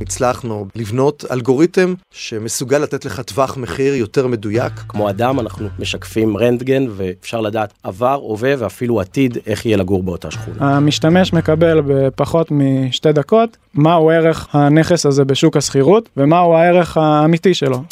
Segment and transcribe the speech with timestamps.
[0.00, 4.72] הצלחנו לבנות אלגוריתם שמסוגל לתת לך טווח מחיר יותר מדויק.
[4.88, 10.30] כמו אדם אנחנו משקפים רנטגן ואפשר לדעת עבר, הווה ואפילו עתיד איך יהיה לגור באותה
[10.30, 10.76] שכונה.
[10.76, 17.82] המשתמש מקבל בפחות משתי דקות מהו ערך הנכס הזה בשוק השכירות ומהו הערך האמיתי שלו.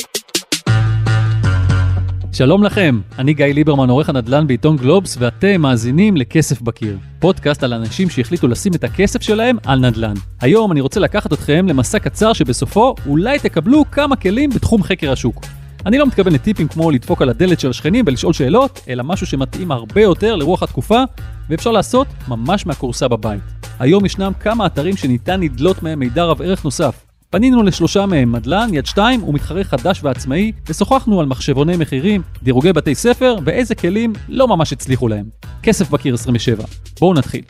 [2.35, 6.98] שלום לכם, אני גיא ליברמן, עורך הנדל"ן בעיתון גלובס, ואתם מאזינים לכסף בקיר.
[7.19, 10.14] פודקאסט על אנשים שהחליטו לשים את הכסף שלהם על נדל"ן.
[10.41, 15.45] היום אני רוצה לקחת אתכם למסע קצר שבסופו אולי תקבלו כמה כלים בתחום חקר השוק.
[15.87, 19.71] אני לא מתכוון לטיפים כמו לדפוק על הדלת של השכנים ולשאול שאלות, אלא משהו שמתאים
[19.71, 21.02] הרבה יותר לרוח התקופה,
[21.51, 23.43] ואפשר לעשות ממש מהכורסה בבית.
[23.79, 28.69] היום ישנם כמה אתרים שניתן לדלות מהם מידע רב ערך נוסף, פנינו לשלושה מהם, מדלן,
[28.73, 34.48] יד שתיים ומתחרה חדש ועצמאי, ושוחחנו על מחשבוני מחירים, דירוגי בתי ספר ואיזה כלים לא
[34.48, 35.27] ממש הצליחו להם.
[35.62, 36.65] כסף בקיר 27.
[37.01, 37.43] בואו נתחיל.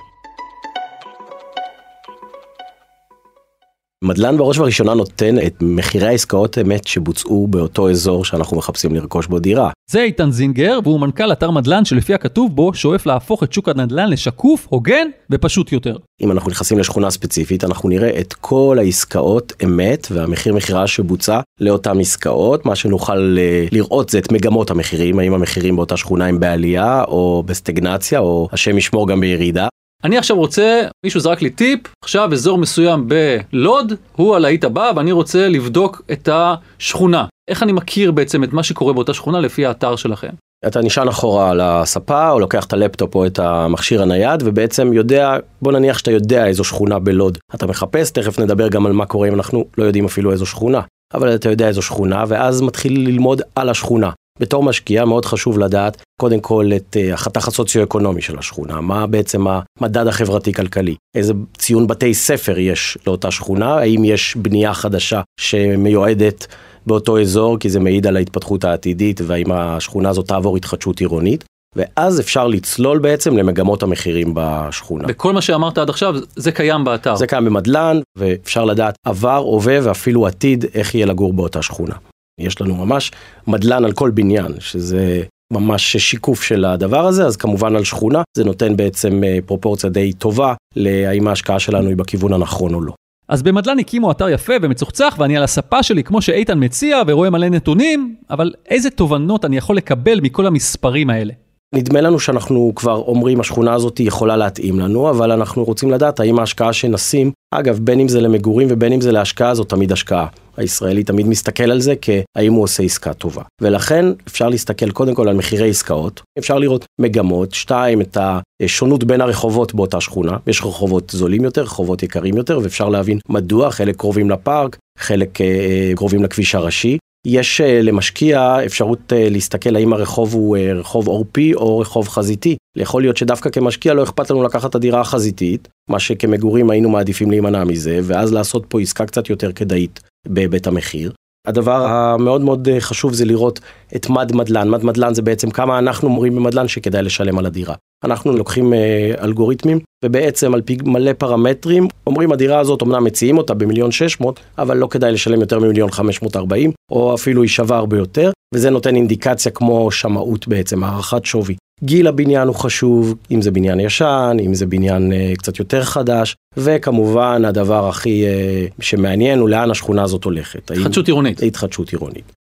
[4.05, 9.38] מדלן בראש ובראשונה נותן את מחירי העסקאות אמת שבוצעו באותו אזור שאנחנו מחפשים לרכוש בו
[9.38, 9.71] דירה.
[9.91, 14.11] זה איתן זינגר והוא מנכ"ל אתר מדלן שלפי הכתוב בו שואף להפוך את שוק הנדלן
[14.11, 15.96] לשקוף, הוגן ופשוט יותר.
[16.21, 22.01] אם אנחנו נכנסים לשכונה ספציפית אנחנו נראה את כל העסקאות אמת והמחיר מכירה שבוצע לאותן
[22.01, 27.05] עסקאות מה שנוכל אה, לראות זה את מגמות המחירים האם המחירים באותה שכונה הם בעלייה
[27.05, 29.68] או בסטגנציה או השם ישמור גם בירידה.
[30.05, 35.13] אני עכשיו רוצה, מישהו זרק לי טיפ, עכשיו אזור מסוים בלוד, הוא הלהיט הבא ואני
[35.13, 37.24] רוצה לבדוק את השכונה.
[37.51, 40.29] איך אני מכיר בעצם את מה שקורה באותה שכונה לפי האתר שלכם?
[40.66, 45.37] אתה נשען אחורה על הספה או לוקח את הלפטופ או את המכשיר הנייד ובעצם יודע,
[45.63, 47.39] בוא נניח שאתה יודע איזו שכונה בלוד.
[47.55, 50.80] אתה מחפש, תכף נדבר גם על מה קורה אם אנחנו לא יודעים אפילו איזו שכונה.
[51.15, 54.11] אבל אתה יודע איזו שכונה ואז מתחיל ללמוד על השכונה.
[54.40, 59.45] בתור משקיע מאוד חשוב לדעת קודם כל את אה, החתך הסוציו-אקונומי של השכונה, מה בעצם
[59.80, 66.47] המדד החברתי-כלכלי, איזה ציון בתי ספר יש לאותה שכונה, האם יש בנייה חדשה שמיועדת
[66.87, 71.45] באותו אזור, כי זה מעיד על ההתפתחות העתידית והאם השכונה הזאת תעבור התחדשות עירונית.
[71.77, 75.05] ואז אפשר לצלול בעצם למגמות המחירים בשכונה.
[75.09, 77.16] וכל מה שאמרת עד עכשיו זה קיים באתר.
[77.16, 81.95] זה קיים במדלן ואפשר לדעת עבר, הווה ואפילו עתיד איך יהיה לגור באותה שכונה.
[82.41, 83.12] יש לנו ממש
[83.47, 85.22] מדלן על כל בניין, שזה
[85.53, 90.12] ממש שיקוף של הדבר הזה, אז כמובן על שכונה זה נותן בעצם אה, פרופורציה די
[90.12, 92.93] טובה להאם ההשקעה שלנו היא בכיוון הנכון או לא.
[93.28, 97.49] אז במדלן הקימו אתר יפה ומצוחצח ואני על הספה שלי כמו שאיתן מציע ורואה מלא
[97.49, 101.33] נתונים, אבל איזה תובנות אני יכול לקבל מכל המספרים האלה?
[101.75, 106.39] נדמה לנו שאנחנו כבר אומרים השכונה הזאת יכולה להתאים לנו, אבל אנחנו רוצים לדעת האם
[106.39, 110.26] ההשקעה שנשים, אגב בין אם זה למגורים ובין אם זה להשקעה זו תמיד השקעה.
[110.56, 113.42] הישראלי תמיד מסתכל על זה כהאם הוא עושה עסקה טובה.
[113.60, 118.19] ולכן אפשר להסתכל קודם כל על מחירי עסקאות, אפשר לראות מגמות, שתיים את
[118.62, 123.71] השונות בין הרחובות באותה שכונה, יש רחובות זולים יותר, רחובות יקרים יותר, ואפשר להבין מדוע
[123.71, 129.93] חלק קרובים לפארק, חלק אה, קרובים לכביש הראשי, יש אה, למשקיע אפשרות אה, להסתכל האם
[129.93, 132.57] הרחוב הוא אה, רחוב עורפי או רחוב חזיתי.
[132.77, 137.31] יכול להיות שדווקא כמשקיע לא אכפת לנו לקחת את הדירה החזיתית, מה שכמגורים היינו מעדיפים
[137.31, 141.13] להימנע מזה, ואז לעשות פה עסקה קצת יותר כדאית בהיבט המחיר.
[141.49, 143.60] הדבר המאוד מאוד חשוב זה לראות
[143.97, 147.75] את מד מדלן, מד מדלן זה בעצם כמה אנחנו אומרים במדלן שכדאי לשלם על הדירה.
[148.05, 153.54] אנחנו לוקחים אה, אלגוריתמים ובעצם על פי מלא פרמטרים אומרים הדירה הזאת אמנם מציעים אותה
[153.54, 158.31] במיליון 600 אבל לא כדאי לשלם יותר ממיליון 540 או אפילו היא שווה הרבה יותר
[158.54, 161.56] וזה נותן אינדיקציה כמו שמאות בעצם הערכת שווי.
[161.83, 166.37] גיל הבניין הוא חשוב אם זה בניין ישן אם זה בניין אה, קצת יותר חדש
[166.57, 170.71] וכמובן הדבר הכי אה, שמעניין הוא לאן השכונה הזאת הולכת.
[170.71, 171.43] התחדשות עירונית.
[171.43, 172.33] התחדשות עירונית.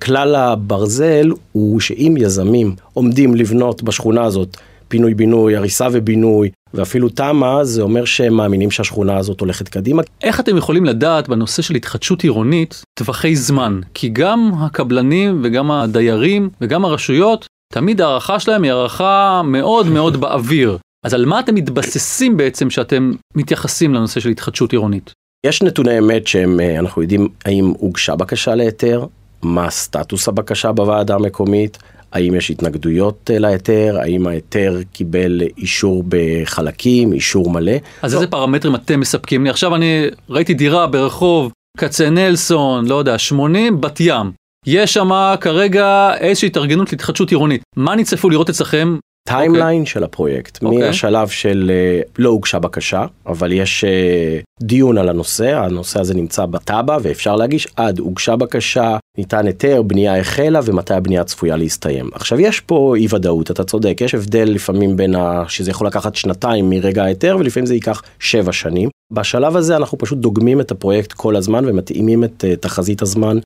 [0.00, 4.56] כלל הברזל הוא שאם יזמים עומדים לבנות בשכונה הזאת
[4.88, 10.02] פינוי בינוי, הריסה ובינוי, ואפילו תמ"א, זה אומר שהם מאמינים שהשכונה הזאת הולכת קדימה.
[10.22, 13.80] איך אתם יכולים לדעת בנושא של התחדשות עירונית טווחי זמן?
[13.94, 20.78] כי גם הקבלנים וגם הדיירים וגם הרשויות, תמיד ההערכה שלהם היא הערכה מאוד מאוד באוויר.
[21.04, 25.12] אז על מה אתם מתבססים בעצם שאתם מתייחסים לנושא של התחדשות עירונית?
[25.46, 29.06] יש נתוני אמת שהם, אה, אנחנו יודעים האם הוגשה בקשה להיתר,
[29.42, 31.78] מה סטטוס הבקשה בוועדה המקומית,
[32.12, 37.72] האם יש התנגדויות אה, להיתר, האם ההיתר קיבל אישור בחלקים, אישור מלא.
[38.02, 38.18] אז לא.
[38.18, 39.50] איזה פרמטרים אתם מספקים לי?
[39.50, 44.32] עכשיו אני ראיתי דירה ברחוב כצנלסון, לא יודע, 80, בת ים.
[44.66, 45.10] יש שם
[45.40, 47.62] כרגע איזושהי התארגנות להתחדשות עירונית.
[47.76, 48.96] מה צפוי לראות אצלכם
[49.26, 49.86] timeline okay.
[49.86, 50.66] של הפרויקט, okay.
[50.66, 50.86] אוקיי.
[50.86, 56.46] מהשלב של אה, לא הוגשה בקשה, אבל יש אה, דיון על הנושא, הנושא הזה נמצא
[56.46, 62.10] בתב"ע ואפשר להגיש עד הוגשה בקשה, ניתן היתר, בנייה החלה ומתי הבנייה צפויה להסתיים.
[62.14, 65.44] עכשיו יש פה אי ודאות, אתה צודק, יש הבדל לפעמים בין ה...
[65.48, 68.88] שזה יכול לקחת שנתיים מרגע ההיתר ולפעמים זה ייקח שבע שנים.
[69.12, 73.38] בשלב הזה אנחנו פשוט דוגמים את הפרויקט כל הזמן ומתאימים את אה, תחזית הזמן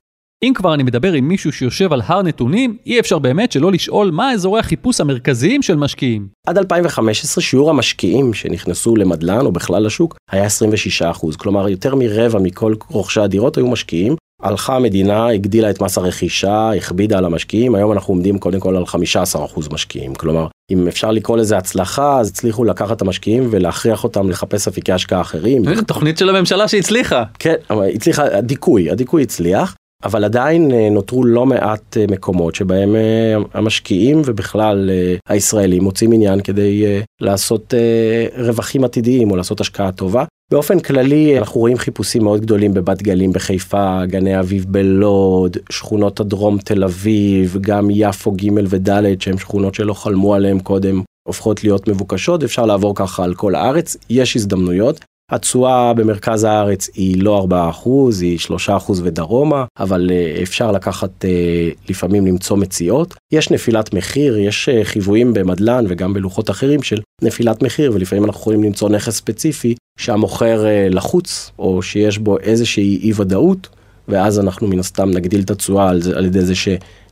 [0.45, 4.11] אם כבר אני מדבר עם מישהו שיושב על הר נתונים, אי אפשר באמת שלא לשאול
[4.11, 6.27] מה אזורי החיפוש המרכזיים של משקיעים.
[6.47, 10.47] עד 2015 שיעור המשקיעים שנכנסו למדלן או בכלל לשוק היה
[11.01, 14.15] 26%, כלומר יותר מרבע מכל רוכשי הדירות היו משקיעים.
[14.43, 18.83] הלכה המדינה, הגדילה את מס הרכישה, הכבידה על המשקיעים, היום אנחנו עומדים קודם כל על
[18.83, 20.15] 15% משקיעים.
[20.15, 24.91] כלומר, אם אפשר לקרוא לזה הצלחה, אז הצליחו לקחת את המשקיעים ולהכריח אותם לחפש אפיקי
[24.91, 25.63] השקעה אחרים.
[25.87, 27.23] תוכנית של הממשלה שהצליחה.
[27.39, 29.75] כן, אבל הצליחה, הדיכוי, הדיכוי הצליח.
[30.03, 34.89] אבל עדיין אה, נותרו לא מעט אה, מקומות שבהם אה, המשקיעים ובכלל
[35.27, 36.85] הישראלים מוצאים עניין כדי
[37.21, 37.73] לעשות
[38.37, 40.23] רווחים עתידיים או לעשות השקעה טובה.
[40.51, 46.57] באופן כללי אנחנו רואים חיפושים מאוד גדולים בבת גלים בחיפה, גני אביב בלוד, שכונות הדרום
[46.57, 52.43] תל אביב, גם יפו ג' וד' שהם שכונות שלא חלמו עליהם קודם הופכות להיות מבוקשות,
[52.43, 55.05] אפשר לעבור ככה על כל הארץ, יש הזדמנויות.
[55.31, 57.47] התשואה במרכז הארץ היא לא
[57.83, 57.89] 4%,
[58.21, 63.13] היא 3% ודרומה, אבל אה, אפשר לקחת אה, לפעמים למצוא מציאות.
[63.31, 68.41] יש נפילת מחיר, יש אה, חיוויים במדלן וגם בלוחות אחרים של נפילת מחיר, ולפעמים אנחנו
[68.41, 73.69] יכולים למצוא נכס ספציפי שהמוכר לחוץ, או שיש בו איזושהי אי ודאות,
[74.07, 76.67] ואז אנחנו מן הסתם נגדיל את התשואה על, על ידי זה ש...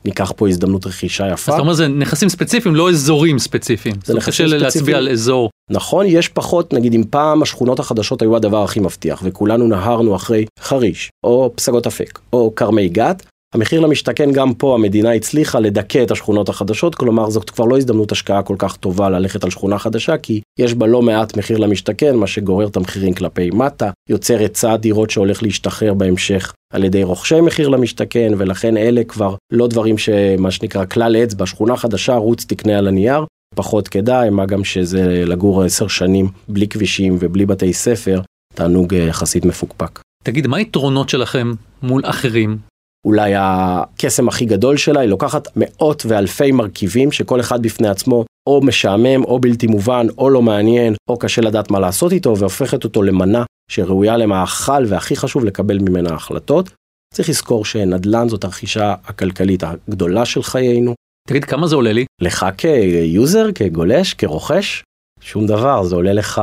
[0.06, 1.52] ניקח פה הזדמנות רכישה יפה.
[1.52, 3.96] אז אתה אומר זה נכסים ספציפיים, לא אזורים ספציפיים.
[4.06, 4.58] זה נכסים ספציפיים.
[4.58, 5.50] קשה להצביע על אזור.
[5.72, 10.46] נכון, יש פחות, נגיד אם פעם השכונות החדשות היו הדבר הכי מבטיח, וכולנו נהרנו אחרי
[10.60, 13.26] חריש, או פסגות אפק, או כרמי גת,
[13.56, 18.12] המחיר למשתכן גם פה המדינה הצליחה לדכא את השכונות החדשות, כלומר זאת כבר לא הזדמנות
[18.12, 22.16] השקעה כל כך טובה ללכת על שכונה חדשה, כי יש בה לא מעט מחיר למשתכן,
[22.16, 27.42] מה שגורר את המחירים כלפי מטה, יוצר היצע דירות שהולך להשתחרר בהמשך על ידי רוכשי
[27.42, 32.78] מחיר למשתכן, ולכן אלה כבר לא דברים שמה שנקרא כלל אצבע, שכונה חדשה, רוץ תקנה
[32.78, 33.26] על הנייר,
[33.56, 38.22] פחות כדאי, מה גם שזה לגור עשר שנים בלי כבישים ובלי בתי ספר,
[38.56, 40.00] תענוג אה, יחסית מפוקפק.
[40.24, 41.54] תגיד, מה היתרונות שלכם
[41.84, 42.58] מול אחרים?
[43.06, 48.62] אולי הקסם הכי גדול שלה, היא לוקחת מאות ואלפי מרכיבים שכל אחד בפני עצמו או
[48.62, 53.04] משעמם, או בלתי מובן, או לא מעניין, או קשה לדעת מה לעשות איתו, והופכת אותו
[53.04, 56.70] למנה שראויה למאכל והכי חשוב לקבל ממנה החלטות.
[57.14, 60.94] צריך לזכור שנדל"ן זאת הרכישה הכלכלית הגדולה של חיינו.
[61.28, 62.06] תגיד, כמה זה עולה לי?
[62.22, 64.84] לך כיוזר, כגולש, כרוכש?
[65.22, 66.42] שום דבר, זה עולה לך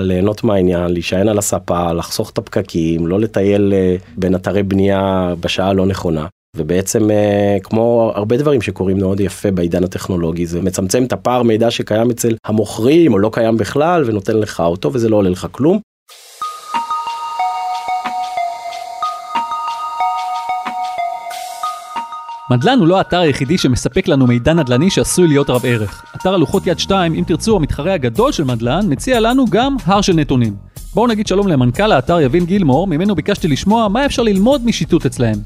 [0.00, 5.68] ליהנות מהעניין, להישען על הספה, לחסוך את הפקקים, לא לטייל אה, בין אתרי בנייה בשעה
[5.68, 6.26] הלא נכונה.
[6.56, 11.70] ובעצם אה, כמו הרבה דברים שקורים מאוד יפה בעידן הטכנולוגי זה מצמצם את הפער מידע
[11.70, 15.78] שקיים אצל המוכרים או לא קיים בכלל ונותן לך אותו וזה לא עולה לך כלום.
[22.50, 26.04] מדלן הוא לא האתר היחידי שמספק לנו מידע נדל"ני שעשוי להיות רב ערך.
[26.22, 30.12] אתר הלוחות יד 2, אם תרצו, המתחרה הגדול של מדלן, מציע לנו גם הר של
[30.12, 30.56] נתונים.
[30.94, 35.38] בואו נגיד שלום למנכ"ל האתר יבין גילמור, ממנו ביקשתי לשמוע מה אפשר ללמוד משיטוט אצלהם.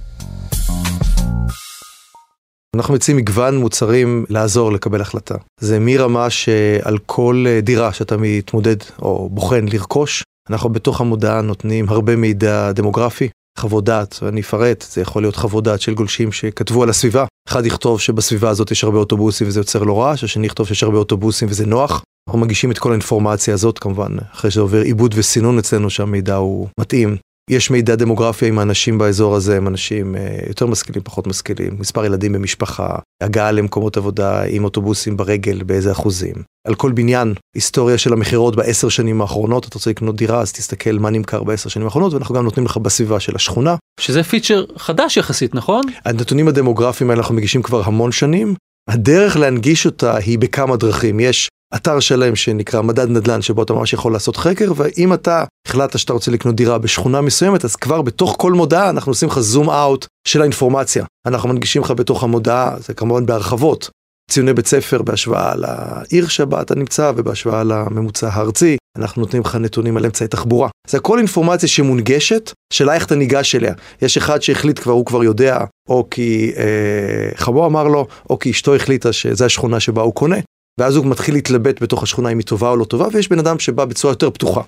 [2.76, 5.34] אנחנו מציעים מגוון מוצרים לעזור לקבל החלטה.
[5.60, 11.88] זה מרמה שעל כל אה, דירה שאתה מתמודד או בוחן לרכוש, אנחנו בתוך המודעה נותנים
[11.88, 16.82] הרבה מידע דמוגרפי, חוות דעת, ואני אפרט, זה יכול להיות חוות דעת של גולשים שכתבו
[16.82, 17.24] על הסביבה.
[17.48, 20.98] אחד יכתוב שבסביבה הזאת יש הרבה אוטובוסים וזה יוצר לו רעש, השני יכתוב שיש הרבה
[20.98, 22.02] אוטובוסים וזה נוח.
[22.28, 26.68] אנחנו מגישים את כל האינפורמציה הזאת כמובן, אחרי שזה עובר עיבוד וסינון אצלנו שהמידע הוא
[26.80, 27.16] מתאים.
[27.50, 32.04] יש מידע דמוגרפי עם האנשים באזור הזה, הם אנשים אה, יותר משכילים, פחות משכילים, מספר
[32.04, 32.88] ילדים במשפחה,
[33.22, 36.34] הגעה למקומות עבודה עם אוטובוסים ברגל, באיזה אחוזים.
[36.66, 40.92] על כל בניין, היסטוריה של המכירות בעשר שנים האחרונות, אתה רוצה לקנות דירה, אז תסתכל
[40.92, 43.76] מה נמכר בעשר שנים האחרונות, ואנחנו גם נותנים לך בסביבה של השכונה.
[44.00, 45.84] שזה פיצ'ר חדש יחסית, נכון?
[46.04, 48.54] הנתונים הדמוגרפיים האלה אנחנו מגישים כבר המון שנים.
[48.90, 51.20] הדרך להנגיש אותה היא בכמה דרכים.
[51.20, 55.98] יש אתר שלם שנקרא מדד נדל"ן שבו אתה ממש יכול לעשות חקר ואם אתה החלטת
[55.98, 59.70] שאתה רוצה לקנות דירה בשכונה מסוימת אז כבר בתוך כל מודעה אנחנו עושים לך זום
[59.70, 63.90] אאוט של האינפורמציה אנחנו מנגישים לך בתוך המודעה זה כמובן בהרחבות
[64.30, 68.76] ציוני בית ספר בהשוואה לעיר שבה אתה נמצא ובהשוואה לממוצע הארצי.
[68.96, 70.68] אנחנו נותנים לך נתונים על אמצעי תחבורה.
[70.88, 73.74] זה הכל אינפורמציה שמונגשת שאלה איך אתה ניגש אליה.
[74.02, 78.50] יש אחד שהחליט כבר הוא כבר יודע או כי אה, חמו אמר לו או כי
[78.50, 80.36] אשתו החליטה שזה השכונה שבה הוא קונה
[80.80, 83.58] ואז הוא מתחיל להתלבט בתוך השכונה אם היא טובה או לא טובה, ויש בן אדם
[83.58, 84.60] שבא בצורה יותר פתוחה.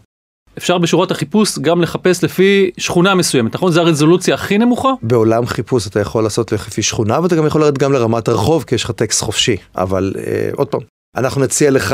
[0.59, 3.73] אפשר בשורות החיפוש גם לחפש לפי שכונה מסוימת, נכון?
[3.73, 4.89] זו הרזולוציה הכי נמוכה?
[5.03, 8.75] בעולם חיפוש אתה יכול לעשות לפי שכונה, ואתה גם יכול לרדת גם לרמת הרחוב, כי
[8.75, 9.57] יש לך טקסט חופשי.
[9.77, 10.81] אבל אה, עוד פעם,
[11.17, 11.93] אנחנו נציע לך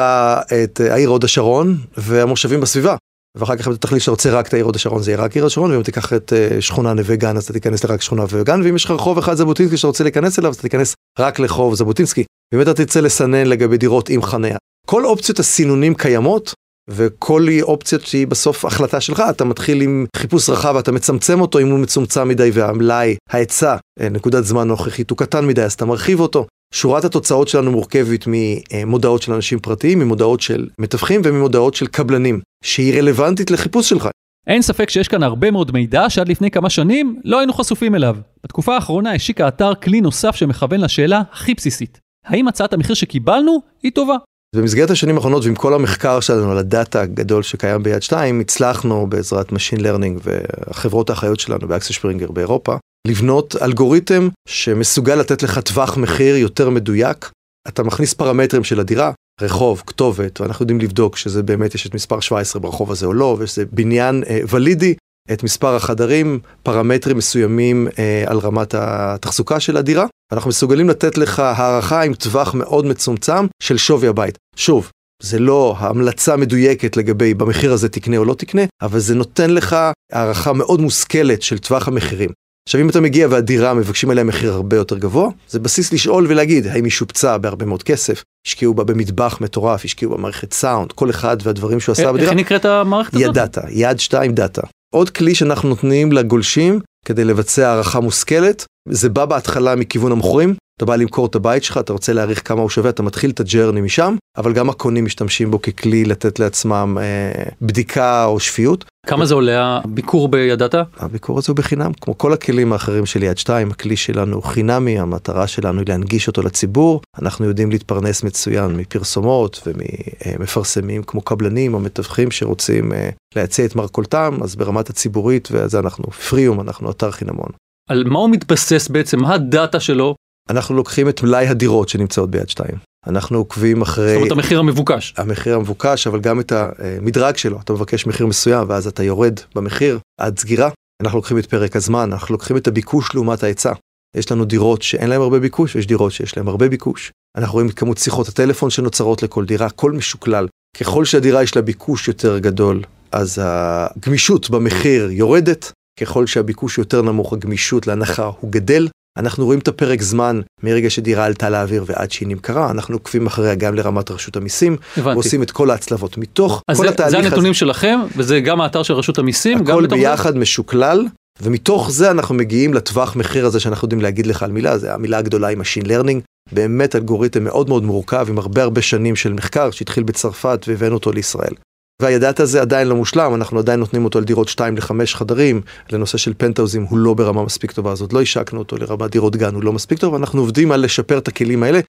[0.65, 2.97] את העיר הוד השרון והמושבים בסביבה.
[3.37, 5.37] ואחר כך אם אתה תחליט שאתה רוצה רק את העיר הוד השרון זה יהיה רק
[5.37, 8.43] עיר השרון ואם תיקח את uh, שכונה נווה גן אז אתה תיכנס לרק שכונה נווה
[8.43, 11.39] גן ואם יש לך רחוב אחד ז'בוטינסקי שאתה רוצה להיכנס אליו אז אתה תיכנס רק
[11.39, 12.25] לחוב ז'בוטינסקי.
[12.53, 14.57] ואם אתה תרצה לסנן לגבי דירות עם חניה.
[14.87, 16.55] כל אופציות הסינונים קיימות
[16.91, 21.71] וכל אופציות שהיא בסוף החלטה שלך אתה מתחיל עם חיפוש רחב אתה מצמצם אותו אם
[21.71, 26.21] הוא מצומצם מדי והמלאי ההיצע אה, נקודת זמן נוכחית הוא קטן מדי אז אתה מרחיב
[26.21, 26.47] אותו.
[26.75, 32.99] שורת התוצאות שלנו מורכבת ממודעות של אנשים פרטיים, ממודעות של מתווכים וממודעות של קבלנים, שהיא
[32.99, 34.09] רלוונטית לחיפוש שלך.
[34.47, 38.17] אין ספק שיש כאן הרבה מאוד מידע שעד לפני כמה שנים לא היינו חשופים אליו.
[38.45, 41.99] בתקופה האחרונה השיק האתר כלי נוסף שמכוון לשאלה הכי בסיסית.
[42.27, 44.17] האם הצעת המחיר שקיבלנו היא טובה?
[44.55, 49.53] במסגרת השנים האחרונות ועם כל המחקר שלנו על הדאטה הגדול שקיים ביד 2, הצלחנו בעזרת
[49.53, 56.37] Machine Learning והחברות האחיות שלנו באקסל שפרינגר באירופה, לבנות אלגוריתם שמסוגל לתת לך טווח מחיר
[56.37, 57.31] יותר מדויק.
[57.69, 62.21] אתה מכניס פרמטרים של הדירה, רחוב, כתובת, ואנחנו יודעים לבדוק שזה באמת יש את מספר
[62.21, 64.95] 17 ברחוב הזה או לא, ושזה בניין אה, ולידי,
[65.33, 70.07] את מספר החדרים, פרמטרים מסוימים אה, על רמת התחזוקה של הדירה.
[70.35, 74.39] אנחנו מסוגלים לתת לך הערכה עם טווח מאוד מצומצם של שווי הבית.
[74.57, 74.91] שוב,
[75.23, 79.77] זה לא המלצה מדויקת לגבי במחיר הזה תקנה או לא תקנה, אבל זה נותן לך
[80.13, 82.31] הערכה מאוד מושכלת של טווח המחירים.
[82.69, 86.67] עכשיו אם אתה מגיע והדירה מבקשים עליה מחיר הרבה יותר גבוה, זה בסיס לשאול ולהגיד
[86.67, 91.37] האם היא שופצה בהרבה מאוד כסף, השקיעו בה במטבח מטורף, השקיעו במערכת סאונד, כל אחד
[91.43, 92.31] והדברים שהוא עשה בדירה.
[92.31, 93.27] איך נקראת המערכת הזאת?
[93.27, 94.63] ידעת, יד שתיים דאטה.
[94.95, 100.85] עוד כלי שאנחנו נותנים לגולשים כדי לבצע הערכה מושכלת, זה בא בהתחלה מכיוון המוכרים, אתה
[100.85, 103.81] בא למכור את הבית שלך, אתה רוצה להעריך כמה הוא שווה, אתה מתחיל את הג'רני
[103.81, 108.85] משם, אבל גם הקונים משתמשים בו ככלי לתת לעצמם אה, בדיקה או שפיות.
[109.07, 110.75] כמה זה עולה הביקור בידעת?
[110.97, 114.99] הביקור הזה הוא בחינם, כמו כל הכלים האחרים של יד 2, הכלי שלנו הוא חינמי,
[114.99, 121.81] המטרה שלנו היא להנגיש אותו לציבור, אנחנו יודעים להתפרנס מצוין מפרסומות וממפרסמים כמו קבלנים או
[121.81, 127.49] מתווכים שרוצים אה, להציע את מרכולתם, אז ברמת הציבורית, וזה אנחנו פריום, אנחנו אתר חינמון.
[127.91, 129.21] על מה הוא מתבסס בעצם?
[129.21, 130.15] מה הדאטה שלו?
[130.51, 132.71] אנחנו לוקחים את מלאי הדירות שנמצאות ביד 2.
[133.07, 134.09] אנחנו עוקבים אחרי...
[134.09, 135.15] זאת אומרת המחיר המבוקש.
[135.17, 137.61] המחיר המבוקש, אבל גם את המדרג שלו.
[137.61, 140.71] אתה מבקש מחיר מסוים ואז אתה יורד במחיר עד סגירה.
[141.03, 143.73] אנחנו לוקחים את פרק הזמן, אנחנו לוקחים את הביקוש לעומת ההיצע.
[144.17, 147.13] יש לנו דירות שאין להם הרבה ביקוש, יש דירות שיש להם הרבה ביקוש.
[147.39, 150.47] אנחנו רואים את כמות שיחות הטלפון שנוצרות לכל דירה, הכל משוקלל.
[150.81, 155.73] ככל שהדירה יש לה ביקוש יותר גדול, אז הגמישות במחיר יורדת.
[156.01, 158.89] ככל שהביקוש יותר נמוך, הגמישות להנחה הוא גדל.
[159.19, 163.55] אנחנו רואים את הפרק זמן מרגע שדירה עלתה לאוויר ועד שהיא נמכרה, אנחנו עוקבים אחריה
[163.55, 165.15] גם לרמת רשות המיסים, הבנתי.
[165.15, 167.23] ועושים את כל ההצלבות מתוך כל זה, התהליך הזה.
[167.23, 167.59] זה הנתונים הזה.
[167.59, 169.59] שלכם, וזה גם האתר של רשות המיסים?
[169.59, 170.39] הכל ביחד זה?
[170.39, 171.07] משוקלל,
[171.43, 175.19] ומתוך זה אנחנו מגיעים לטווח מחיר הזה שאנחנו יודעים להגיד לך על מילה, זה המילה
[175.19, 176.21] הגדולה עם Machine Learning,
[176.53, 181.13] באמת אלגוריתם מאוד מאוד מורכב עם הרבה הרבה שנים של מחקר שהתחיל בצרפת והבאנו אותו
[181.13, 181.55] לישראל.
[182.03, 185.61] והידעת הזה עדיין לא מושלם, אנחנו עדיין נותנים אותו על דירות 2 ל-5 חדרים,
[185.91, 189.37] לנושא של פנטאוזים הוא לא ברמה מספיק טובה, אז עוד לא השקנו אותו לרמת דירות
[189.37, 191.81] גן, הוא לא מספיק טוב, אנחנו עובדים על לשפר את הכלים האלה.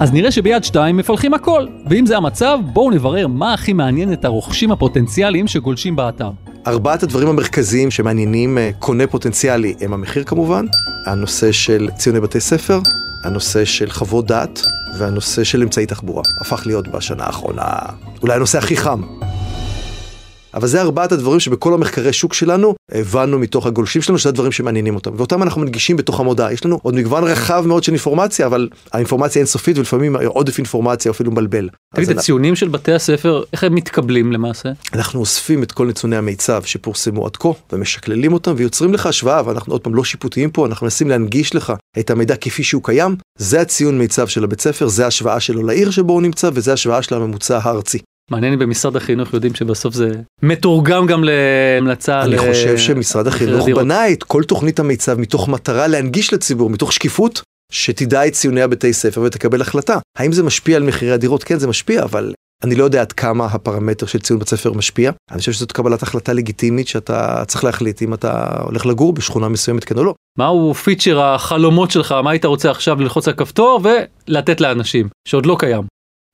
[0.00, 4.24] אז נראה שביד 2 מפלחים הכל, ואם זה המצב, בואו נברר מה הכי מעניין את
[4.24, 6.30] הרוכשים הפוטנציאליים שגולשים באתר.
[6.66, 10.66] ארבעת הדברים המרכזיים שמעניינים אה, קונה פוטנציאלי הם המחיר כמובן,
[11.06, 12.80] הנושא של ציוני בתי ספר,
[13.24, 14.60] הנושא של חוות דעת
[14.98, 16.22] והנושא של אמצעי תחבורה.
[16.40, 17.72] הפך להיות בשנה האחרונה
[18.22, 19.02] אולי הנושא הכי חם.
[20.58, 24.94] אבל זה ארבעת הדברים שבכל המחקרי שוק שלנו הבנו מתוך הגולשים שלנו שזה הדברים שמעניינים
[24.94, 28.68] אותם ואותם אנחנו מנגישים בתוך המודעה יש לנו עוד מגוון רחב מאוד של אינפורמציה אבל
[28.92, 31.68] האינפורמציה אינסופית ולפעמים עודף אינפורמציה אפילו מבלבל.
[31.94, 34.68] תגיד הציונים של בתי הספר איך הם מתקבלים למעשה?
[34.94, 39.74] אנחנו אוספים את כל נתוני המיצב שפורסמו עד כה ומשקללים אותם ויוצרים לך השוואה ואנחנו
[39.74, 43.60] עוד פעם לא שיפוטיים פה אנחנו מנסים להנגיש לך את המידע כפי שהוא קיים זה
[43.60, 47.14] הציון מיצב של הבית ספר זה השוואה שלו לעיר שבו הוא נמצא וזה השוואה של
[47.14, 47.98] הממוצע הארצי.
[48.30, 52.22] מעניין אם במשרד החינוך יודעים שבסוף זה מתורגם גם להמלצה.
[52.22, 57.42] אני חושב שמשרד החינוך בנה את כל תוכנית המיצב מתוך מטרה להנגיש לציבור, מתוך שקיפות,
[57.72, 59.98] שתדע את ציוני הבתי ספר ותקבל החלטה.
[60.18, 61.44] האם זה משפיע על מחירי הדירות?
[61.44, 62.32] כן, זה משפיע, אבל
[62.64, 65.10] אני לא יודע עד כמה הפרמטר של ציון בית ספר משפיע.
[65.30, 69.84] אני חושב שזאת קבלת החלטה לגיטימית שאתה צריך להחליט אם אתה הולך לגור בשכונה מסוימת
[69.84, 70.14] כן או לא.
[70.38, 73.80] מהו פיצ'ר החלומות שלך, מה היית רוצה עכשיו ללחוץ על כפתור
[74.28, 75.82] ולתת לאנשים, שעוד לא קיים.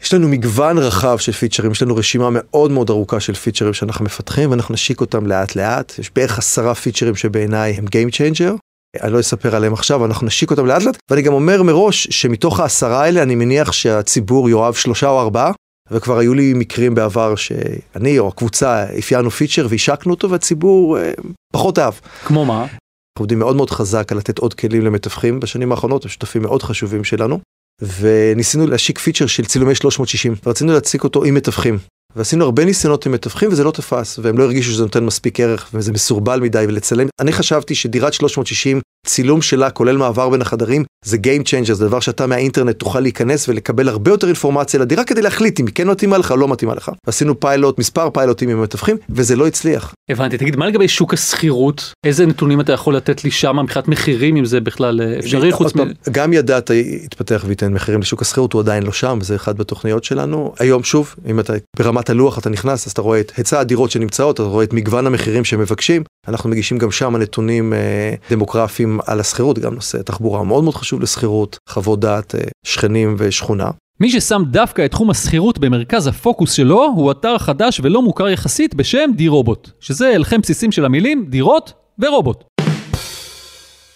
[0.05, 4.05] יש לנו מגוון רחב של פיצ'רים, יש לנו רשימה מאוד מאוד ארוכה של פיצ'רים שאנחנו
[4.05, 5.99] מפתחים ואנחנו נשיק אותם לאט לאט.
[5.99, 8.57] יש בערך עשרה פיצ'רים שבעיניי הם Game Changer.
[9.03, 12.61] אני לא אספר עליהם עכשיו, אנחנו נשיק אותם לאט לאט, ואני גם אומר מראש שמתוך
[12.61, 15.53] העשרה האלה אני מניח שהציבור יאהב שלושה או ארבעה,
[15.91, 21.13] וכבר היו לי מקרים בעבר שאני או הקבוצה אפיינו פיצ'ר והשקנו אותו והציבור אה,
[21.53, 21.95] פחות אהב.
[22.25, 22.61] כמו מה?
[22.61, 26.63] אנחנו עובדים מאוד מאוד חזק על לתת עוד כלים למתווכים בשנים האחרונות, הם שותפים מאוד
[26.63, 27.41] חשובים שלנו.
[27.83, 31.79] וניסינו להשיק פיצ'ר של צילומי 360, רצינו להציג אותו עם מתווכים.
[32.17, 35.71] ועשינו הרבה ניסיונות עם מתווכים וזה לא תפס, והם לא הרגישו שזה נותן מספיק ערך
[35.75, 37.07] וזה מסורבל מדי ולצלם.
[37.21, 42.01] אני חשבתי שדירת 360, צילום שלה כולל מעבר בין החדרים, זה Game Changer, זה דבר
[42.01, 46.19] שאתה מהאינטרנט תוכל להיכנס ולקבל הרבה יותר אינפורמציה לדירה כדי להחליט אם היא כן מתאימה
[46.19, 46.91] לך או לא מתאימה לך.
[47.07, 49.95] עשינו פיילוט, מספר פיילוטים עם מתווכים, וזה לא הצליח.
[50.11, 51.93] הבנתי, תגיד, מה לגבי שוק השכירות?
[52.05, 55.77] איזה נתונים אתה יכול לתת לי שם מבחינת מחירים, אם זה בכלל אה, אפשרי חוץ
[55.77, 55.81] מ...
[56.11, 60.55] גם ידעת יתפתח וייתן מחירים לשוק השכירות, הוא עדיין לא שם, זה אחד בתוכניות שלנו.
[60.59, 64.35] היום שוב, אם אתה ברמת הלוח אתה נכנס, אז אתה רואה את היצע הדירות שנמצאות,
[64.35, 66.03] אתה רואה את מגוון המחירים שמבקשים.
[66.29, 71.01] אנחנו מגישים גם שם נתונים אה, דמוגרפיים על השכירות, גם נושא תחבורה מאוד מאוד חשוב
[71.01, 73.71] לשכירות, חוות דעת, אה, שכנים ושכונה.
[74.01, 78.75] מי ששם דווקא את תחום השכירות במרכז הפוקוס שלו, הוא אתר חדש ולא מוכר יחסית
[78.75, 82.45] בשם די רובוט, שזה הלחם בסיסים של המילים דירות ורובוט.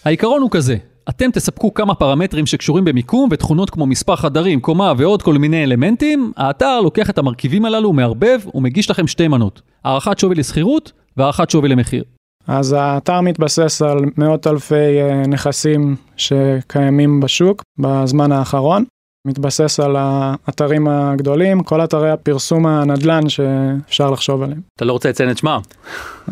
[0.05, 0.75] העיקרון הוא כזה,
[1.09, 6.31] אתם תספקו כמה פרמטרים שקשורים במיקום ותכונות כמו מספר חדרים, קומה ועוד כל מיני אלמנטים,
[6.37, 11.69] האתר לוקח את המרכיבים הללו, מערבב ומגיש לכם שתי מנות, הערכת שווי לשכירות והערכת שווי
[11.69, 12.03] למחיר.
[12.47, 18.83] אז האתר מתבסס על מאות אלפי אה, נכסים שקיימים בשוק בזמן האחרון.
[19.27, 24.61] מתבסס על האתרים הגדולים, כל אתרי הפרסום הנדל"ן שאפשר לחשוב עליהם.
[24.75, 25.59] אתה לא רוצה לציין את שמם?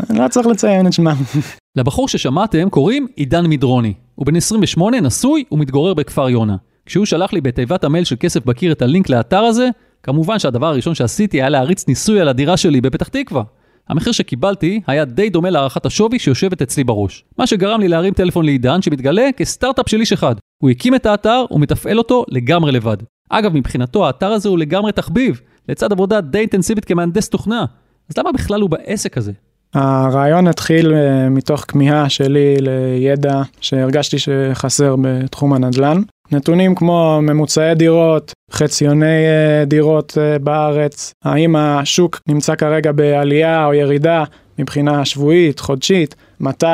[0.10, 1.16] לא צריך לציין את שמם.
[1.78, 3.94] לבחור ששמעתם קוראים עידן מדרוני.
[4.16, 6.56] הוא בן 28, נשוי ומתגורר בכפר יונה.
[6.86, 9.70] כשהוא שלח לי בתיבת המייל של כסף בקיר את הלינק לאתר הזה,
[10.04, 13.44] כמובן שהדבר הראשון שעשיתי היה להריץ ניסוי על הדירה שלי בפתח תקווה.
[13.90, 17.24] המחיר שקיבלתי היה די דומה להערכת השווי שיושבת אצלי בראש.
[17.38, 20.36] מה שגרם לי להרים טלפון לעידן שמתגלה כסטארט-אפ של איש אחד.
[20.64, 22.98] הוא הקים את האתר ומתפעל אותו לגמרי לבד.
[23.30, 27.66] אגב, מבחינתו האתר הזה הוא לגמרי תחביב, לצד עבודה די אינטנסיבית כמהנדס תוכנה.
[28.10, 29.32] אז למה בכלל הוא בעסק הזה?
[29.74, 36.02] הרעיון התחיל אה, מתוך כמיהה שלי לידע שהרגשתי שחסר בתחום הנדל"ן.
[36.32, 43.74] נתונים כמו ממוצעי דירות, חציוני אה, דירות אה, בארץ, האם השוק נמצא כרגע בעלייה או
[43.74, 44.24] ירידה
[44.60, 46.66] מבחינה שבועית, חודשית, מתי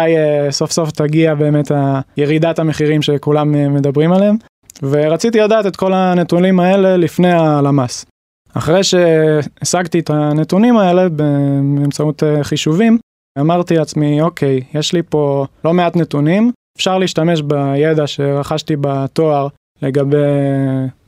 [0.49, 1.71] סוף סוף תגיע באמת
[2.17, 4.35] ירידת המחירים שכולם מדברים עליהם.
[4.83, 8.05] ורציתי לדעת את כל הנתונים האלה לפני הלמ"ס.
[8.53, 12.97] אחרי שהשגתי את הנתונים האלה באמצעות אה, חישובים,
[13.39, 19.47] אמרתי לעצמי, אוקיי, יש לי פה לא מעט נתונים, אפשר להשתמש בידע שרכשתי בתואר
[19.81, 20.17] לגבי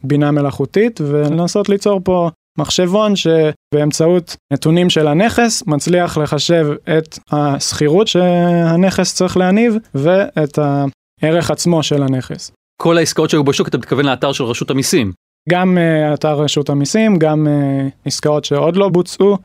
[0.03, 9.15] בינה מלאכותית ולנסות ליצור פה מחשבון שבאמצעות נתונים של הנכס מצליח לחשב את השכירות שהנכס
[9.15, 10.59] צריך להניב ואת
[11.21, 12.51] הערך עצמו של הנכס.
[12.81, 15.11] כל העסקאות שהיו בשוק אתה מתכוון לאתר של רשות המיסים.
[15.49, 19.37] גם uh, אתר רשות המיסים, גם uh, עסקאות שעוד לא בוצעו.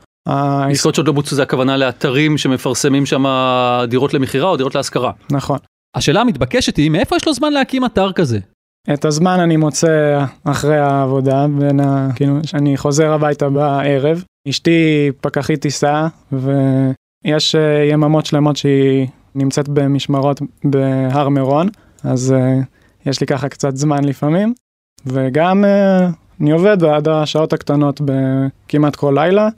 [0.71, 3.25] עסקאות שעוד לא בוצעו זה הכוונה לאתרים שמפרסמים שם
[3.87, 5.11] דירות למכירה או דירות להשכרה.
[5.31, 5.57] נכון.
[5.95, 8.39] השאלה המתבקשת היא מאיפה יש לו זמן להקים אתר כזה?
[8.93, 12.09] את הזמן אני מוצא אחרי העבודה, בין ה...
[12.15, 14.23] כאילו, שאני חוזר הביתה בערב.
[14.49, 21.69] אשתי פקחית טיסה, ויש uh, יממות שלמות שהיא נמצאת במשמרות בהר מירון,
[22.03, 22.65] אז uh,
[23.09, 24.53] יש לי ככה קצת זמן לפעמים.
[25.05, 26.09] וגם אה,
[26.41, 28.01] אני עובד עד השעות הקטנות
[28.67, 29.49] כמעט כל לילה,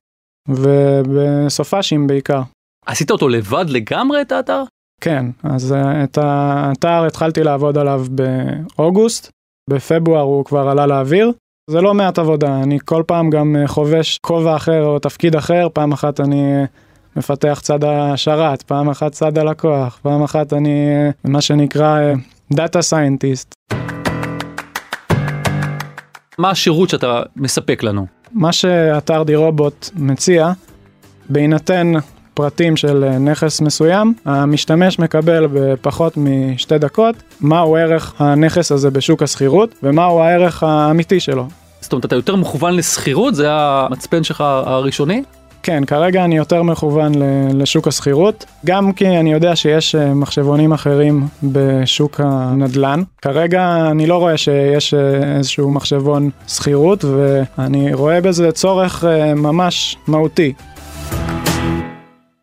[0.50, 2.42] ובסופאשים בעיקר.
[2.86, 4.64] עשית אותו לבד לגמרי את האתר?
[5.04, 9.32] כן, אז אה, את האתר התחלתי לעבוד עליו באוגוסט,
[9.70, 11.32] בפברואר הוא כבר עלה לאוויר.
[11.70, 15.68] זה לא מעט עבודה, אני כל פעם גם אה, חובש כובע אחר או תפקיד אחר,
[15.74, 16.64] פעם אחת אני
[17.16, 20.90] מפתח צד השרת, פעם אחת צד הלקוח, פעם אחת אני
[21.24, 22.00] מה שנקרא
[22.54, 23.54] data scientist.
[26.38, 28.06] מה השירות שאתה מספק לנו?
[28.32, 30.52] מה שאתר די רובוט מציע,
[31.30, 31.92] בהינתן
[32.34, 39.76] פרטים של נכס מסוים, המשתמש מקבל בפחות משתי דקות מהו ערך הנכס הזה בשוק השכירות
[39.84, 41.48] ומהו הערך האמיתי שלו.
[41.82, 43.36] זאת אומרת, אתה יותר מכוון לשכירות?
[43.36, 45.24] זה המצפן שלך הראשוני?
[45.64, 47.12] כן, כרגע אני יותר מכוון
[47.54, 53.02] לשוק השכירות, גם כי אני יודע שיש אה, מחשבונים אחרים בשוק הנדל"ן.
[53.22, 59.98] כרגע אני לא רואה שיש אה, איזשהו מחשבון שכירות, ואני רואה בזה צורך אה, ממש
[60.08, 60.54] מהותי.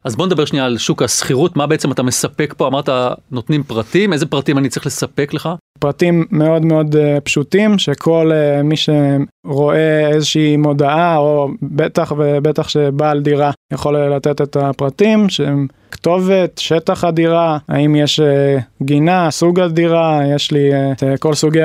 [0.04, 2.66] אז בוא נדבר שנייה על שוק השכירות, מה בעצם אתה מספק פה?
[2.66, 2.88] אמרת
[3.30, 5.48] נותנים פרטים, איזה פרטים אני צריך לספק לך?
[5.80, 13.20] פרטים מאוד מאוד uh, פשוטים, שכל uh, מי שרואה איזושהי מודעה, או בטח ובטח שבעל
[13.20, 20.20] דירה יכול לתת את הפרטים, שהם כתובת, שטח הדירה, האם יש uh, גינה, סוג הדירה,
[20.34, 21.60] יש לי את uh, כל סוגי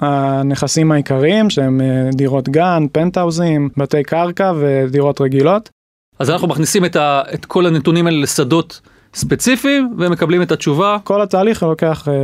[0.00, 1.80] הנכסים העיקריים שהם
[2.14, 5.70] דירות גן, פנטהאוזים, בתי קרקע ודירות רגילות.
[6.18, 8.80] אז אנחנו מכניסים את, ה, את כל הנתונים האלה לשדות
[9.14, 10.96] ספציפיים ומקבלים את התשובה.
[11.04, 12.14] כל התהליך לוקח אה,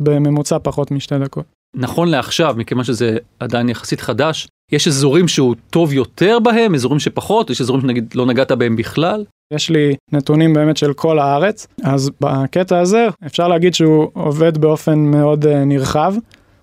[0.00, 1.44] בממוצע פחות משתי דקות.
[1.76, 7.50] נכון לעכשיו, מכיוון שזה עדיין יחסית חדש, יש אזורים שהוא טוב יותר בהם, אזורים שפחות,
[7.50, 9.24] יש אזורים שנגיד לא נגעת בהם בכלל?
[9.52, 14.98] יש לי נתונים באמת של כל הארץ, אז בקטע הזה אפשר להגיד שהוא עובד באופן
[14.98, 16.14] מאוד אה, נרחב.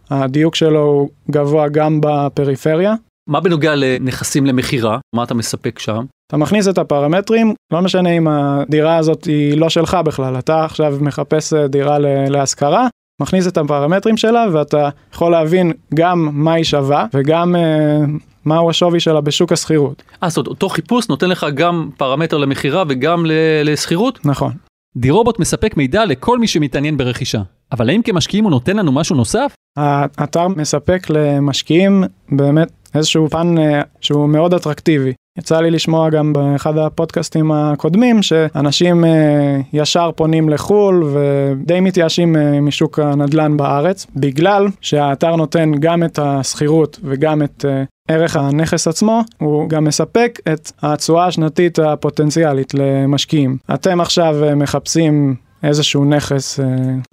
[0.10, 2.96] הדיוק שלו הוא גבוה גם בפריפריה.
[3.30, 5.00] מה בנוגע לנכסים למכירה?
[5.16, 6.06] מה אתה מספק שם?
[6.28, 10.98] אתה מכניס את הפרמטרים, לא משנה אם הדירה הזאת היא לא שלך בכלל, אתה עכשיו
[11.02, 11.98] מחפש אה, דירה
[12.30, 12.88] להשכרה,
[13.22, 18.00] מכניס את הפרמטרים שלה ואתה יכול להבין גם מה היא שווה וגם אה,
[18.46, 20.04] מהו השווי שלה בשוק השכירות.
[20.24, 23.26] אה, זאת אומרת, אותו חיפוש נותן לך גם פרמטר למכירה וגם
[23.64, 24.26] לשכירות?
[24.26, 24.52] נכון.
[24.98, 29.56] דירובוט מספק מידע לכל מי שמתעניין ברכישה, אבל האם כמשקיעים הוא נותן לנו משהו נוסף?
[29.78, 35.14] האתר מספק למשקיעים באמת איזשהו פן אה, שהוא מאוד אטרקטיבי.
[35.38, 42.62] יצא לי לשמוע גם באחד הפודקאסטים הקודמים שאנשים אה, ישר פונים לחו"ל ודי מתייאשים אה,
[42.62, 47.66] משוק הנדל"ן בארץ בגלל שהאתר נותן גם את השכירות וגם את
[48.08, 53.58] ערך הנכס עצמו, הוא גם מספק את התשואה השנתית הפוטנציאלית למשקיעים.
[53.74, 56.66] אתם עכשיו מחפשים איזשהו נכס אה,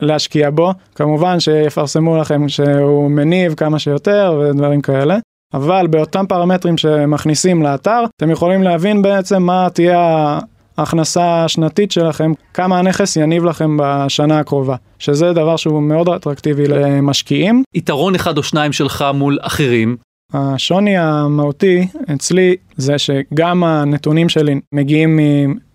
[0.02, 5.18] להשקיע בו, כמובן שיפרסמו לכם שהוא מניב כמה שיותר ודברים כאלה.
[5.54, 10.38] אבל באותם פרמטרים שמכניסים לאתר, אתם יכולים להבין בעצם מה תהיה
[10.78, 17.62] ההכנסה השנתית שלכם, כמה הנכס יניב לכם בשנה הקרובה, שזה דבר שהוא מאוד אטרקטיבי למשקיעים.
[17.74, 19.96] יתרון אחד או שניים שלך מול אחרים.
[20.32, 25.18] השוני המהותי אצלי זה שגם הנתונים שלי מגיעים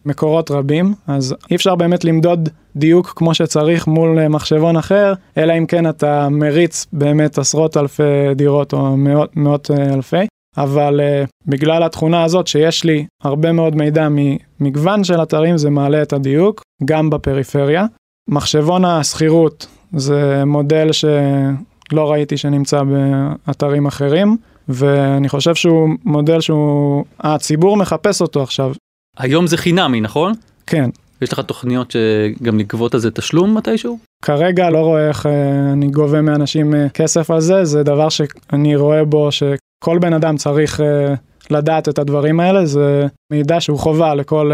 [0.05, 5.65] ממקורות רבים, אז אי אפשר באמת למדוד דיוק כמו שצריך מול מחשבון אחר, אלא אם
[5.65, 10.25] כן אתה מריץ באמת עשרות אלפי דירות או מאות, מאות אלפי.
[10.57, 16.01] אבל uh, בגלל התכונה הזאת שיש לי הרבה מאוד מידע ממגוון של אתרים זה מעלה
[16.01, 17.85] את הדיוק גם בפריפריה.
[18.29, 24.37] מחשבון השכירות זה מודל שלא ראיתי שנמצא באתרים אחרים
[24.69, 28.73] ואני חושב שהוא מודל שהוא הציבור מחפש אותו עכשיו.
[29.17, 30.33] היום זה חינמי נכון?
[30.67, 30.89] כן.
[31.21, 33.99] יש לך תוכניות שגם לגבות על זה תשלום מתישהו?
[34.21, 35.31] כרגע לא רואה איך אה,
[35.73, 40.37] אני גובה מאנשים אה, כסף על זה, זה דבר שאני רואה בו שכל בן אדם
[40.37, 41.13] צריך אה,
[41.49, 44.51] לדעת את הדברים האלה, זה מידע שהוא חובה לכל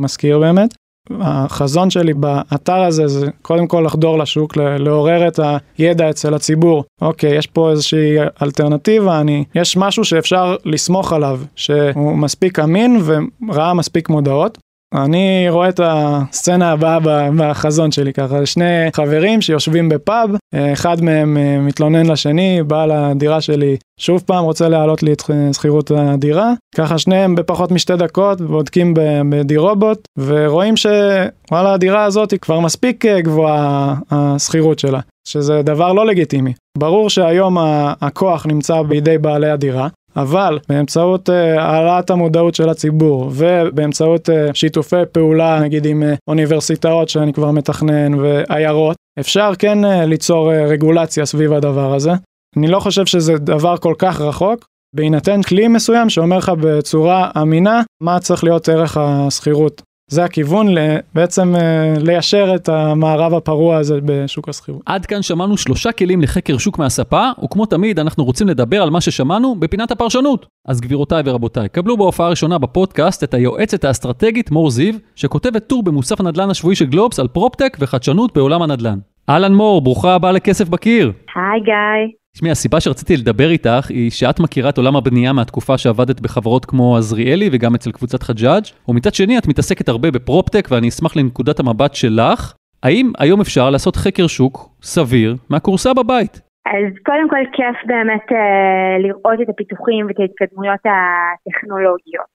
[0.00, 0.74] מזכיר באמת.
[1.20, 5.40] החזון שלי באתר הזה זה קודם כל לחדור לשוק, לעורר את
[5.78, 6.84] הידע אצל הציבור.
[7.02, 13.02] אוקיי, יש פה איזושהי אלטרנטיבה, אני, יש משהו שאפשר לסמוך עליו, שהוא מספיק אמין
[13.48, 14.58] וראה מספיק מודעות.
[14.94, 16.98] אני רואה את הסצנה הבאה
[17.36, 20.30] בחזון שלי ככה, שני חברים שיושבים בפאב,
[20.72, 25.22] אחד מהם אה, מתלונן לשני, בעל הדירה שלי שוב פעם רוצה להעלות לי את
[25.52, 28.94] שכירות הדירה, ככה שניהם בפחות משתי דקות בודקים
[29.30, 36.06] בדירובוט ורואים שוואלה הדירה הזאת היא כבר מספיק אה, גבוהה השכירות שלה, שזה דבר לא
[36.06, 36.52] לגיטימי.
[36.78, 37.56] ברור שהיום
[38.00, 44.96] הכוח נמצא בידי בעלי הדירה, אבל באמצעות uh, העלאת המודעות של הציבור ובאמצעות uh, שיתופי
[45.12, 51.26] פעולה נגיד עם uh, אוניברסיטאות שאני כבר מתכנן ועיירות, אפשר כן uh, ליצור uh, רגולציה
[51.26, 52.10] סביב הדבר הזה.
[52.56, 54.64] אני לא חושב שזה דבר כל כך רחוק,
[54.96, 60.66] בהינתן כלי מסוים שאומר לך בצורה אמינה מה צריך להיות ערך השכירות זה הכיוון
[61.14, 64.82] בעצם אה, ליישר את המערב הפרוע הזה בשוק השכירות.
[64.86, 69.00] עד כאן שמענו שלושה כלים לחקר שוק מהספה, וכמו תמיד אנחנו רוצים לדבר על מה
[69.00, 70.46] ששמענו בפינת הפרשנות.
[70.68, 76.20] אז גבירותיי ורבותיי, קבלו בהופעה הראשונה בפודקאסט את היועצת האסטרטגית מור זיו, שכותבת טור במוסף
[76.20, 78.98] הנדל"ן השבועי של גלובס על פרופטק וחדשנות בעולם הנדל"ן.
[79.28, 81.12] אהלן מור, ברוכה הבאה לכסף בקיר.
[81.36, 82.19] היי גיא.
[82.34, 86.96] תשמעי, הסיבה שרציתי לדבר איתך היא שאת מכירה את עולם הבנייה מהתקופה שעבדת בחברות כמו
[86.96, 91.94] עזריאלי וגם אצל קבוצת חג'אג', ומצד שני את מתעסקת הרבה בפרופטק ואני אשמח לנקודת המבט
[91.94, 92.40] שלך.
[92.82, 96.34] האם היום אפשר לעשות חקר שוק סביר מהכורסה בבית?
[96.66, 102.30] אז קודם כל כיף באמת אה, לראות את הפיתוחים ואת ההתקדמויות הטכנולוגיות.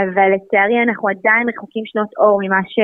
[0.00, 2.76] אבל לצערי אנחנו עדיין רחוקים שנות אור ממה ש...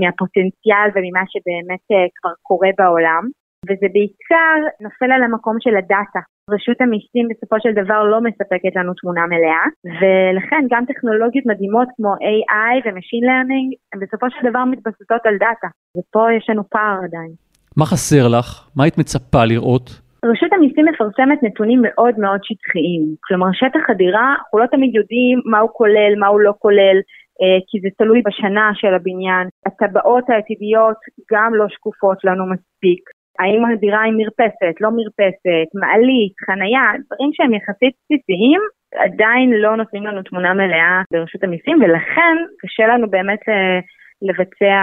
[0.00, 3.22] מהפוטנציאל וממה שבאמת אה, כבר קורה בעולם.
[3.66, 6.20] וזה בעיקר נופל על המקום של הדאטה.
[6.54, 9.64] רשות המיסים בסופו של דבר לא מספקת לנו תמונה מלאה,
[10.00, 15.68] ולכן גם טכנולוגיות מדהימות כמו AI ו-Machine Learning, הן בסופו של דבר מתבססות על דאטה,
[15.96, 17.32] ופה יש לנו פער עדיין.
[17.76, 18.48] מה חסר לך?
[18.76, 19.86] מה היית מצפה לראות?
[20.24, 25.58] רשות המיסים מפרסמת נתונים מאוד מאוד שטחיים, כלומר שטח הדירה, אנחנו לא תמיד יודעים מה
[25.58, 26.98] הוא כולל, מה הוא לא כולל,
[27.40, 29.46] אה, כי זה תלוי בשנה של הבניין.
[29.66, 30.96] הטבעות העתידיות
[31.32, 33.17] גם לא שקופות לנו מספיק.
[33.38, 38.60] האם הדירה היא מרפסת, לא מרפסת, מעלית, חנייה, דברים שהם יחסית בסיסיים,
[39.06, 43.78] עדיין לא נותנים לנו תמונה מלאה ברשות המיסים, ולכן קשה לנו באמת אה,
[44.22, 44.78] לבצע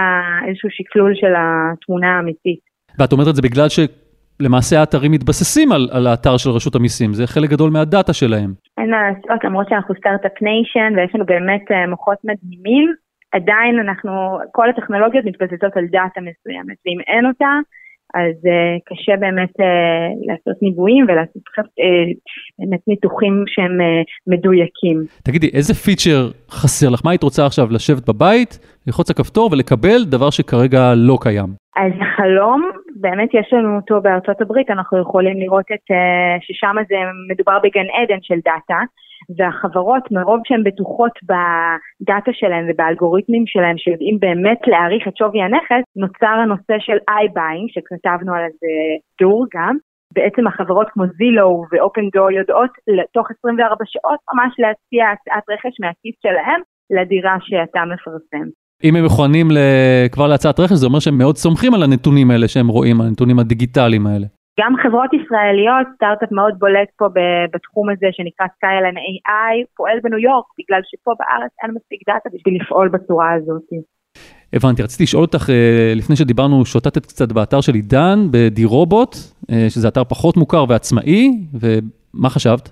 [0.48, 2.60] איזשהו שקלול של התמונה האמיתית.
[2.98, 3.78] ואת אומרת את זה בגלל ש...
[4.40, 8.50] למעשה האתרים מתבססים על, על האתר של רשות המיסים, זה חלק גדול מהדאטה שלהם.
[8.78, 12.92] אין מה לעשות, למרות שאנחנו startup nation ויש לנו באמת אה, מוחות מדהימים,
[13.32, 17.52] עדיין אנחנו, כל הטכנולוגיות מתבססות על דאטה מסוימת, ואם אין אותה,
[18.20, 19.64] אז uh, קשה באמת uh,
[20.26, 21.62] לעשות ניבויים ולעשות uh,
[22.58, 23.84] באמת ניתוחים שהם uh,
[24.26, 24.98] מדויקים.
[25.24, 27.00] תגידי, איזה פיצ'ר חסר לך?
[27.04, 31.50] מה היית רוצה עכשיו לשבת בבית, ללחוץ הכפתור ולקבל דבר שכרגע לא קיים?
[31.76, 35.96] אז החלום, באמת יש לנו אותו בארצות הברית, אנחנו יכולים לראות את, uh,
[36.40, 36.96] ששם זה
[37.30, 38.80] מדובר בגן עדן של דאטה.
[39.36, 46.36] והחברות מרוב שהן בטוחות בדאטה שלהן ובאלגוריתמים שלהן שיודעים באמת להעריך את שווי הנכס, נוצר
[46.42, 48.74] הנושא של iBuying שכתבנו על זה
[49.18, 49.76] טור גם.
[50.14, 56.16] בעצם החברות כמו Zillow ו Opendoor יודעות לתוך 24 שעות ממש להציע הצעת רכש מהכיס
[56.22, 56.60] שלהם
[56.90, 58.48] לדירה שאתה מפרסם.
[58.84, 59.46] אם הם מוכנים
[60.12, 64.06] כבר להצעת רכש זה אומר שהם מאוד סומכים על הנתונים האלה שהם רואים, הנתונים הדיגיטליים
[64.06, 64.26] האלה.
[64.60, 67.06] גם חברות ישראליות, סטארט-אפ מאוד בולט פה
[67.52, 72.62] בתחום הזה שנקרא Skyline AI, פועל בניו יורק, בגלל שפה בארץ אין מספיק דאטה בשביל
[72.62, 73.62] לפעול בצורה הזאת.
[74.52, 79.14] הבנתי, רציתי לשאול אותך, אה, לפני שדיברנו, שוטטת קצת באתר של עידן, בדירובוט,
[79.50, 82.64] אה, שזה אתר פחות מוכר ועצמאי, ומה חשבת?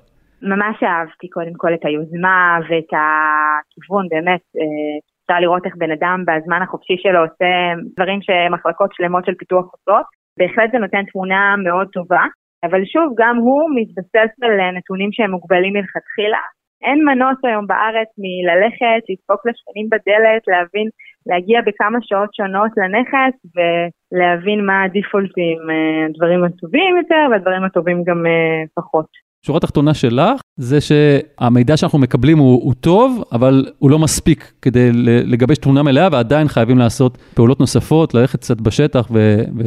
[0.43, 6.25] ממש אהבתי קודם כל את היוזמה ואת הכיוון, באמת, אה, אפשר לראות איך בן אדם
[6.27, 7.51] בזמן החופשי שלו עושה
[7.97, 10.24] דברים שמחלקות שלמות של פיתוח עושות.
[10.39, 12.25] בהחלט זה נותן תמונה מאוד טובה,
[12.65, 16.45] אבל שוב, גם הוא מתבסס על נתונים שהם מוגבלים מלכתחילה.
[16.87, 20.89] אין מנוס היום בארץ מללכת, לדפוק לשכנים בדלת, להבין,
[21.27, 28.27] להגיע בכמה שעות שונות לנכס ולהבין מה הדיפולטים, אה, הדברים הטובים יותר והדברים הטובים גם
[28.27, 29.07] אה, פחות.
[29.47, 34.91] שורה תחתונה שלך זה שהמידע שאנחנו מקבלים הוא, הוא טוב, אבל הוא לא מספיק כדי
[35.33, 39.19] לגבש תמונה מלאה ועדיין חייבים לעשות פעולות נוספות, ללכת קצת בשטח ו...
[39.59, 39.63] ו...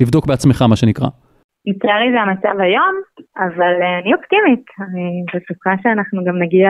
[0.00, 1.08] לבדוק בעצמך, מה שנקרא.
[1.66, 2.94] לצערי זה המצב היום,
[3.38, 4.64] אבל uh, אני אופטימית.
[4.80, 6.68] אני בטוחה שאנחנו גם נגיע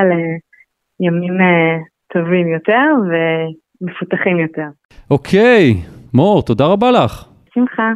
[1.01, 1.83] לימים uh,
[2.13, 4.69] טובים יותר ומפותחים יותר.
[5.11, 5.75] אוקיי,
[6.15, 7.25] מור, תודה רבה לך.
[7.51, 7.93] בשמחה.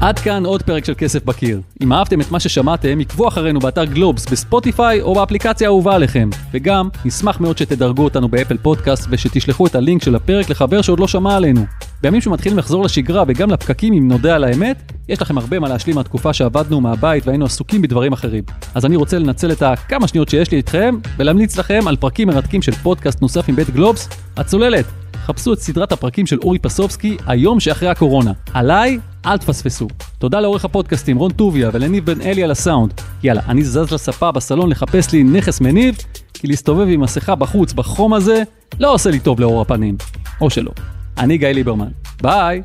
[0.00, 1.60] עד כאן עוד פרק של כסף בקיר.
[1.82, 6.30] אם אהבתם את מה ששמעתם, עקבו אחרינו באתר גלובס, בספוטיפיי או באפליקציה האהובה עליכם.
[6.52, 11.08] וגם, נשמח מאוד שתדרגו אותנו באפל פודקאסט ושתשלחו את הלינק של הפרק לחבר שעוד לא
[11.08, 11.64] שמע עלינו.
[12.02, 15.96] בימים שמתחילים לחזור לשגרה וגם לפקקים, אם נודה על האמת, יש לכם הרבה מה להשלים
[15.96, 18.44] מהתקופה שעבדנו מהבית והיינו עסוקים בדברים אחרים.
[18.74, 22.62] אז אני רוצה לנצל את הכמה שניות שיש לי איתכם, ולהמליץ לכם על פרקים מרתקים
[22.62, 24.84] של פודקאסט נוסף עם בית גלובס, הצוללת.
[25.16, 28.32] חפשו את סדרת הפרקים של אורי פסובסקי, היום שאחרי הקורונה.
[28.54, 29.88] עליי, אל תפספסו.
[30.18, 32.92] תודה לעורך הפודקאסטים רון טוביה ולניב בן אלי על הסאונד.
[33.22, 35.96] יאללה, אני זז לספה בסלון לחפש לי נכס מניב,
[36.34, 38.42] כי להסתובב עם מסכה בחוץ בחום הזה,
[38.80, 39.96] לא עושה לי טוב לאור הפנים.
[40.40, 40.72] או שלא.
[41.18, 41.90] אני גיא ליברמן.
[42.22, 42.62] ביי!